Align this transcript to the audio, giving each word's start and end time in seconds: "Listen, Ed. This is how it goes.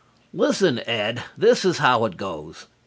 "Listen, 0.33 0.79
Ed. 0.87 1.21
This 1.37 1.63
is 1.63 1.77
how 1.77 2.05
it 2.05 2.17
goes. 2.17 2.65